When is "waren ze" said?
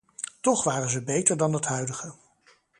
0.63-1.03